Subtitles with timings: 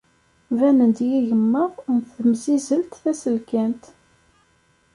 [0.57, 3.83] Banen-d yigemmaḍ n temsizzelt taseklant.